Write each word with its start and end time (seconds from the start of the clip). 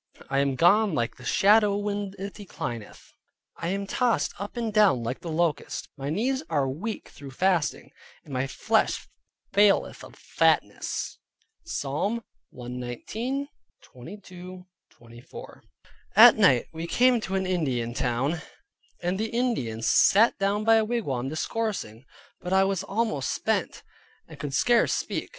I 0.31 0.39
am 0.39 0.55
gone 0.55 0.95
like 0.95 1.17
the 1.17 1.23
shadow 1.23 1.77
when 1.77 2.13
it 2.17 2.33
declineth: 2.33 3.13
I 3.57 3.67
am 3.67 3.85
tossed 3.85 4.33
up 4.39 4.57
and 4.57 4.73
down 4.73 5.03
like 5.03 5.19
the 5.19 5.29
locust; 5.29 5.89
my 5.95 6.09
knees 6.09 6.41
are 6.49 6.67
weak 6.67 7.09
through 7.09 7.29
fasting, 7.29 7.91
and 8.23 8.33
my 8.33 8.47
flesh 8.47 9.07
faileth 9.53 10.03
of 10.03 10.15
fatness" 10.15 11.19
(Psalm 11.67 12.23
119.22 12.51 14.65
24). 14.89 15.63
At 16.15 16.35
night 16.35 16.65
we 16.73 16.87
came 16.87 17.19
to 17.21 17.35
an 17.35 17.45
Indian 17.45 17.93
town, 17.93 18.41
and 19.03 19.19
the 19.19 19.29
Indians 19.29 19.87
sat 19.87 20.35
down 20.39 20.63
by 20.63 20.77
a 20.77 20.83
wigwam 20.83 21.29
discoursing, 21.29 22.05
but 22.39 22.51
I 22.51 22.63
was 22.63 22.81
almost 22.81 23.29
spent, 23.35 23.83
and 24.27 24.39
could 24.39 24.55
scarce 24.55 24.95
speak. 24.95 25.29